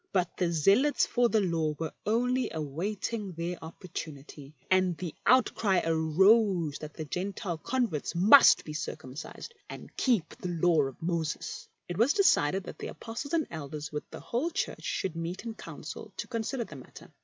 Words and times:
But 0.11 0.35
the 0.37 0.51
zealots 0.51 1.05
for 1.05 1.29
the 1.29 1.41
Law 1.41 1.75
were 1.77 1.93
only 2.07 2.49
awaiting 2.51 3.33
their 3.33 3.63
opportunity, 3.63 4.55
and 4.71 4.97
the 4.97 5.13
outcry 5.27 5.79
arose 5.85 6.79
that 6.79 6.95
the 6.95 7.05
Gentile 7.05 7.59
converts 7.59 8.15
must 8.15 8.65
be 8.65 8.73
circumcised 8.73 9.53
and 9.69 9.95
keep 9.97 10.35
the 10.37 10.49
Law 10.49 10.81
of 10.87 10.99
Moses. 11.03 11.69
It 11.87 11.99
was 11.99 12.13
decided 12.13 12.63
that 12.63 12.79
the 12.79 12.87
Apostles 12.87 13.33
and 13.35 13.45
Elders 13.51 13.91
with 13.91 14.09
the 14.09 14.19
whole 14.19 14.49
Church 14.49 14.81
should 14.83 15.15
meet 15.15 15.45
in 15.45 15.53
council 15.53 16.11
to 16.17 16.25
consider 16.27 16.63
the 16.63 16.77
matter. 16.77 17.11